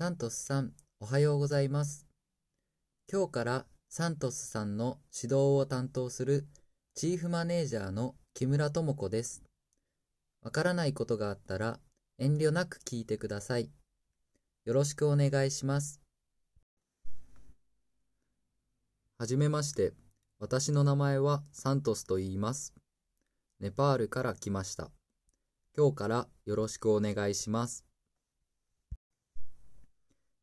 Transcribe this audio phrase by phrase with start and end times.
[0.00, 2.06] サントスさん、おはようございます。
[3.12, 6.48] 今日からサントスさんの指導を担当する
[6.94, 9.42] チーフマネージャーの木村智子です。
[10.42, 11.80] わからないことがあったら
[12.18, 13.68] 遠慮なく聞いてください。
[14.64, 16.00] よろしくお願いします。
[19.18, 19.92] はじめまして。
[20.38, 22.72] 私の名前はサントスと言います。
[23.60, 24.90] ネパールから来ました。
[25.76, 27.89] 今日からよろしくお願いします。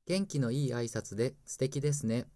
[0.08, 2.28] 元気のいい挨拶で素敵ですね。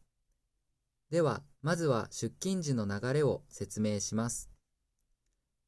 [1.09, 4.49] では、まずは出勤時の流れを説明します。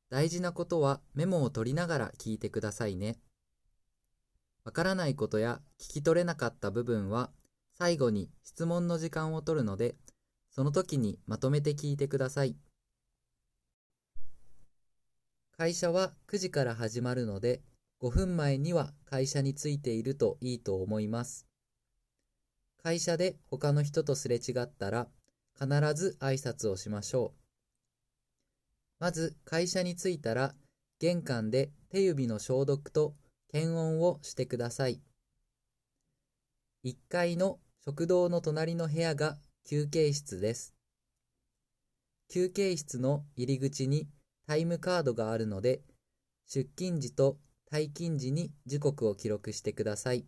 [0.09, 3.19] 大事なことはメモを取りながら聞いてくださいね。
[4.65, 7.31] わからないことや聞き取れなかった部分は
[7.77, 9.95] 最後に質問の時間を取るので、
[10.51, 12.57] その時にまとめて聞いてください。
[15.57, 17.61] 会社は9時から始まるので、
[18.01, 21.47] 5分前には会社に着いているといいと思います。
[22.83, 25.07] 会社で他の人とすれ違ったら
[25.57, 27.43] 必ず挨拶をしましょう。
[28.99, 30.53] まず会社に着いたら
[30.99, 33.15] 玄関で手指の消毒と
[33.49, 35.01] 検温をしてください。
[36.83, 40.73] 1階の食堂の隣の部屋が休憩室です。
[42.29, 44.09] 休憩室の入り口に
[44.45, 45.81] タイムカードがあるので
[46.47, 47.37] 出勤時と
[47.71, 50.25] 退勤時に時刻を記録してください。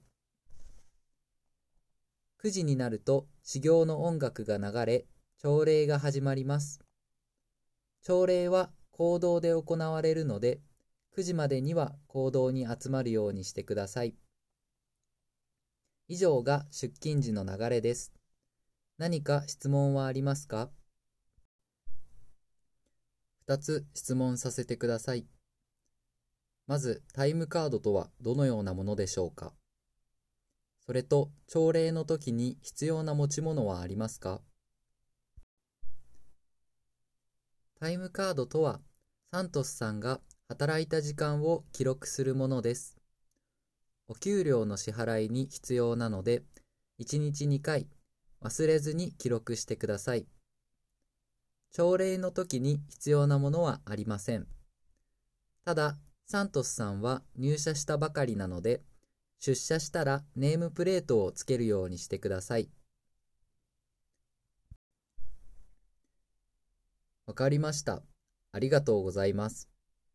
[2.46, 5.08] 9時になると始業の音楽が流れ、
[5.42, 6.80] 朝礼が始まります。
[8.04, 10.62] 朝礼は行動で行われるので、
[11.18, 14.14] 9時までには行動に集まるようにしてください。
[16.08, 18.14] 以上が出勤時の流れです。
[19.00, 20.70] 何か質問はありますか
[23.48, 25.26] ?2 つ質問させてください。
[26.68, 29.52] まず、タイムカードとはどのようなものでしょうか？
[30.86, 34.42] それと朝礼の時に必要な持ち物はありますか？
[37.80, 38.80] タイムカードとは
[39.32, 42.98] サントスさんが働いた時間を記録するものです。
[44.08, 46.44] お給料の支払いに必要なので、
[47.00, 47.88] 1日2回
[48.44, 50.28] 忘れずに記録してください。
[51.74, 54.48] 朝礼の時に必要なものはありません。
[55.66, 55.98] ただ、
[56.28, 58.82] サントスさんは入社したばかりなので、
[59.40, 62.70] 出社したらネームプレートをつけるようにしてください。
[67.28, 68.04] わかりました。
[68.52, 69.75] ありがとうございます。